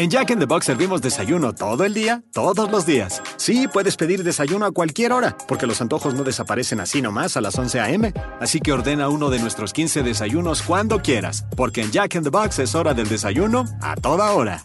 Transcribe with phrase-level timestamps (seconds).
[0.00, 3.20] En Jack in the Box servimos desayuno todo el día, todos los días.
[3.36, 7.42] Sí, puedes pedir desayuno a cualquier hora, porque los antojos no desaparecen así nomás a
[7.42, 8.14] las 11 a.m.
[8.40, 12.30] Así que ordena uno de nuestros 15 desayunos cuando quieras, porque en Jack in the
[12.30, 14.64] Box es hora del desayuno a toda hora.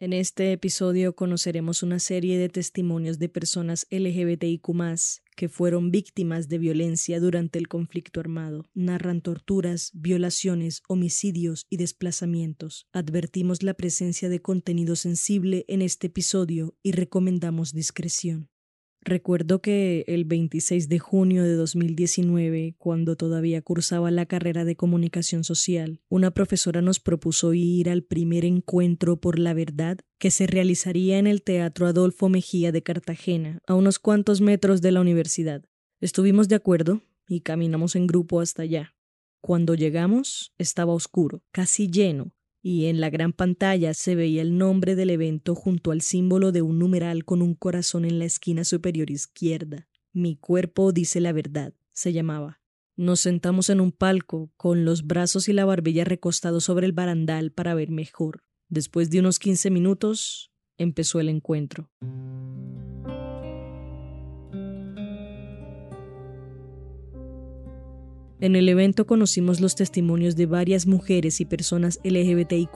[0.00, 4.68] En este episodio conoceremos una serie de testimonios de personas LGBTIQ
[5.34, 8.64] que fueron víctimas de violencia durante el conflicto armado.
[8.74, 12.86] Narran torturas, violaciones, homicidios y desplazamientos.
[12.92, 18.50] Advertimos la presencia de contenido sensible en este episodio y recomendamos discreción.
[19.08, 25.44] Recuerdo que el 26 de junio de 2019, cuando todavía cursaba la carrera de comunicación
[25.44, 31.16] social, una profesora nos propuso ir al primer encuentro por la verdad que se realizaría
[31.16, 35.64] en el Teatro Adolfo Mejía de Cartagena, a unos cuantos metros de la universidad.
[36.02, 38.94] Estuvimos de acuerdo y caminamos en grupo hasta allá.
[39.40, 44.94] Cuando llegamos estaba oscuro, casi lleno, y en la gran pantalla se veía el nombre
[44.94, 49.10] del evento junto al símbolo de un numeral con un corazón en la esquina superior
[49.10, 49.88] izquierda.
[50.12, 52.60] Mi cuerpo dice la verdad, se llamaba.
[52.96, 57.52] Nos sentamos en un palco, con los brazos y la barbilla recostados sobre el barandal
[57.52, 58.42] para ver mejor.
[58.68, 61.90] Después de unos quince minutos, empezó el encuentro.
[68.40, 72.70] En el evento conocimos los testimonios de varias mujeres y personas LGBTIQ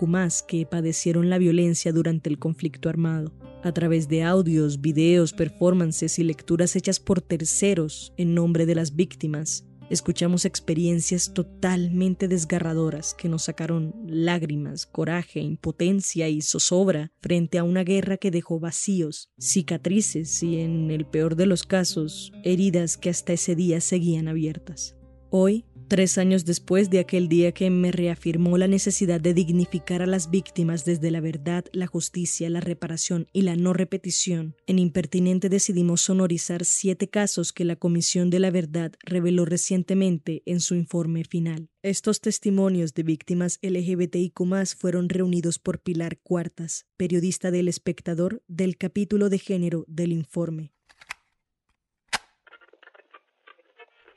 [0.49, 3.33] que padecieron la violencia durante el conflicto armado.
[3.63, 8.97] A través de audios, videos, performances y lecturas hechas por terceros en nombre de las
[8.97, 17.63] víctimas, escuchamos experiencias totalmente desgarradoras que nos sacaron lágrimas, coraje, impotencia y zozobra frente a
[17.63, 23.11] una guerra que dejó vacíos, cicatrices y, en el peor de los casos, heridas que
[23.11, 24.97] hasta ese día seguían abiertas.
[25.35, 30.07] Hoy, tres años después de aquel día que me reafirmó la necesidad de dignificar a
[30.07, 35.49] las víctimas desde la verdad, la justicia, la reparación y la no repetición, en Impertinente
[35.49, 41.25] decidimos sonorizar siete casos que la Comisión de la Verdad reveló recientemente en su informe
[41.25, 41.71] final.
[41.83, 44.39] Estos testimonios de víctimas LGBTIQ
[44.77, 50.75] fueron reunidos por Pilar Cuartas, periodista del Espectador del capítulo de género del informe.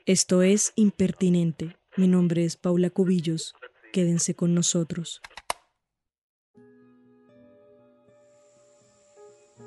[0.06, 1.74] Esto es Impertinente.
[1.96, 3.56] Mi nombre es Paula Cubillos.
[3.92, 5.20] Quédense con nosotros.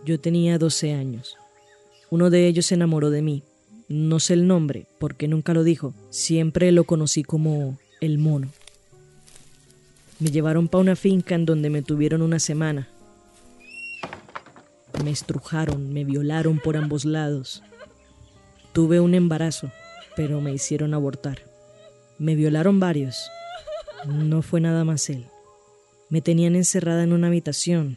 [0.05, 1.35] Yo tenía 12 años.
[2.09, 3.43] Uno de ellos se enamoró de mí.
[3.89, 5.93] No sé el nombre, porque nunca lo dijo.
[6.09, 8.47] Siempre lo conocí como el mono.
[10.19, 12.87] Me llevaron para una finca en donde me tuvieron una semana.
[15.03, 17.61] Me estrujaron, me violaron por ambos lados.
[18.71, 19.69] Tuve un embarazo
[20.19, 21.39] pero me hicieron abortar.
[22.17, 23.31] Me violaron varios.
[24.05, 25.27] No fue nada más él.
[26.09, 27.95] Me tenían encerrada en una habitación.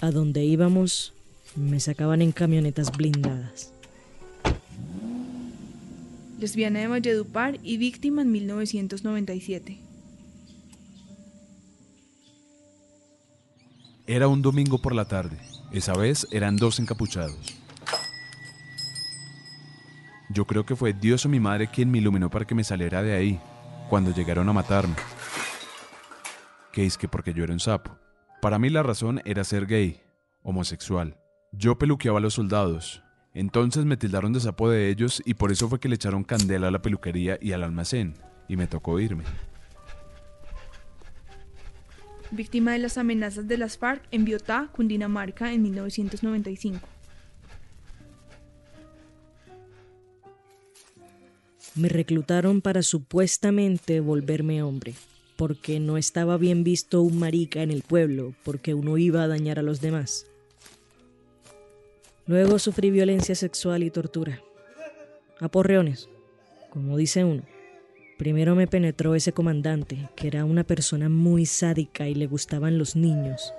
[0.00, 1.14] A donde íbamos,
[1.56, 3.72] me sacaban en camionetas blindadas.
[6.38, 9.78] Lesbiana de Valledupar y víctima en 1997.
[14.06, 15.40] Era un domingo por la tarde.
[15.72, 17.63] Esa vez eran dos encapuchados.
[20.34, 23.04] Yo creo que fue Dios o mi madre quien me iluminó para que me saliera
[23.04, 23.40] de ahí,
[23.88, 24.96] cuando llegaron a matarme.
[26.72, 27.96] ¿Qué es que porque yo era un sapo?
[28.42, 30.00] Para mí la razón era ser gay,
[30.42, 31.16] homosexual.
[31.52, 33.00] Yo peluqueaba a los soldados.
[33.32, 36.66] Entonces me tildaron de sapo de ellos y por eso fue que le echaron candela
[36.66, 38.14] a la peluquería y al almacén,
[38.48, 39.22] y me tocó irme.
[42.32, 46.93] Víctima de las amenazas de las FARC en Biotá, Cundinamarca, en 1995.
[51.74, 54.94] Me reclutaron para supuestamente volverme hombre,
[55.36, 59.58] porque no estaba bien visto un marica en el pueblo, porque uno iba a dañar
[59.58, 60.26] a los demás.
[62.26, 64.40] Luego sufrí violencia sexual y tortura.
[65.40, 66.08] Aporreones,
[66.70, 67.42] como dice uno.
[68.18, 72.94] Primero me penetró ese comandante, que era una persona muy sádica y le gustaban los
[72.94, 73.52] niños.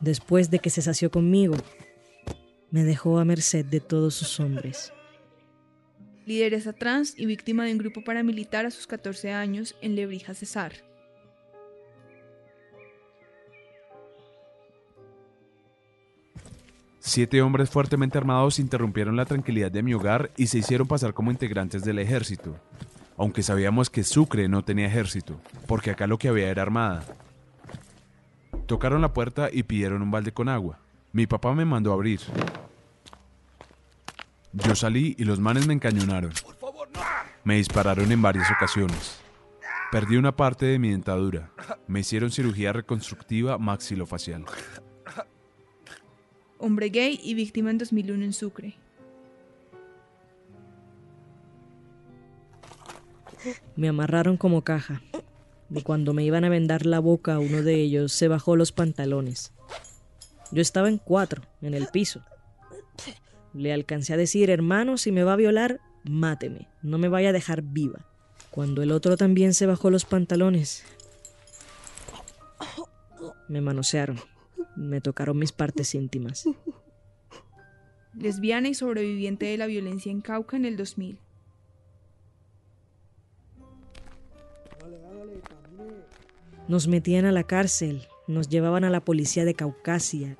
[0.00, 1.56] Después de que se sació conmigo,
[2.70, 4.92] me dejó a merced de todos sus hombres.
[6.30, 10.74] Lideresa trans y víctima de un grupo paramilitar a sus 14 años en Lebrija, Cesar.
[17.00, 21.32] Siete hombres fuertemente armados interrumpieron la tranquilidad de mi hogar y se hicieron pasar como
[21.32, 22.54] integrantes del ejército.
[23.16, 27.02] Aunque sabíamos que Sucre no tenía ejército, porque acá lo que había era armada.
[28.66, 30.78] Tocaron la puerta y pidieron un balde con agua.
[31.12, 32.20] Mi papá me mandó abrir.
[34.52, 36.32] Yo salí y los manes me encañonaron.
[37.44, 39.20] Me dispararon en varias ocasiones.
[39.92, 41.50] Perdí una parte de mi dentadura.
[41.86, 44.44] Me hicieron cirugía reconstructiva maxilofacial.
[46.58, 48.76] Hombre gay y víctima en 2001 en Sucre.
[53.76, 55.00] Me amarraron como caja.
[55.70, 59.52] Y cuando me iban a vendar la boca, uno de ellos se bajó los pantalones.
[60.50, 62.24] Yo estaba en cuatro, en el piso.
[63.54, 67.32] Le alcancé a decir, hermano, si me va a violar, máteme, no me vaya a
[67.32, 68.06] dejar viva.
[68.50, 70.84] Cuando el otro también se bajó los pantalones,
[73.48, 74.18] me manosearon,
[74.76, 76.48] me tocaron mis partes íntimas.
[78.14, 81.18] Lesbiana y sobreviviente de la violencia en Cauca en el 2000.
[86.68, 90.38] Nos metían a la cárcel, nos llevaban a la policía de Caucasia.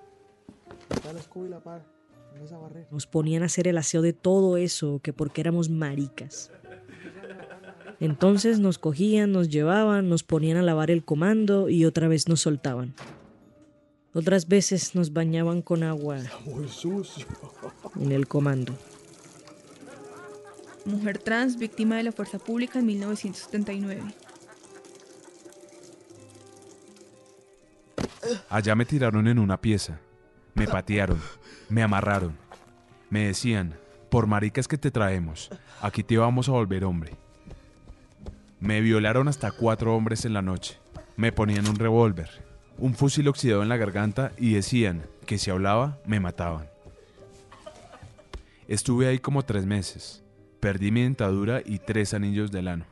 [2.91, 6.51] Nos ponían a hacer el aseo de todo eso, que porque éramos maricas.
[8.01, 12.41] Entonces nos cogían, nos llevaban, nos ponían a lavar el comando y otra vez nos
[12.41, 12.95] soltaban.
[14.15, 16.19] Otras veces nos bañaban con agua
[18.01, 18.75] en el comando.
[20.87, 24.03] Mujer trans víctima de la fuerza pública en 1979.
[28.49, 30.01] Allá me tiraron en una pieza.
[30.61, 31.19] Me patearon.
[31.71, 32.37] Me amarraron.
[33.09, 33.73] Me decían,
[34.11, 35.49] por maricas que te traemos,
[35.81, 37.13] aquí te vamos a volver hombre.
[38.61, 40.77] Me violaron hasta cuatro hombres en la noche.
[41.17, 42.29] Me ponían un revólver,
[42.77, 46.69] un fusil oxidado en la garganta y decían que si hablaba me mataban.
[48.69, 50.23] Estuve ahí como tres meses.
[50.61, 52.85] Perdí mi dentadura y tres anillos de lano.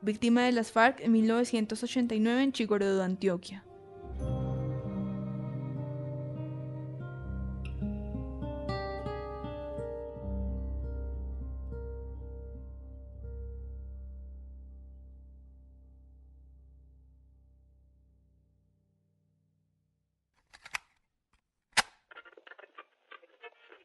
[0.00, 3.62] Víctima de las FARC en 1989 en Chigorodo, Antioquia.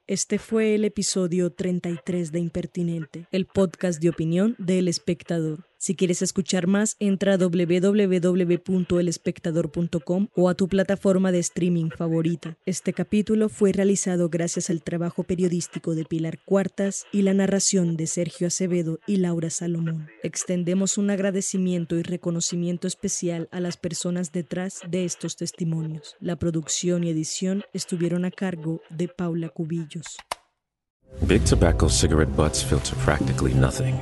[0.07, 5.65] Este fue el episodio 33 de Impertinente, el podcast de opinión de El Espectador.
[5.85, 12.57] Si quieres escuchar más, entra a www.elespectador.com o a tu plataforma de streaming favorita.
[12.65, 18.07] Este capítulo fue realizado gracias al trabajo periodístico de Pilar Cuartas y la narración de
[18.07, 20.07] Sergio Acevedo y Laura Salomón.
[20.23, 26.15] Extendemos un agradecimiento y reconocimiento especial a las personas detrás de estos testimonios.
[26.19, 30.17] La producción y edición estuvieron a cargo de Paula Cubillos.
[31.27, 34.01] Big tobacco cigarette butts filter practically nothing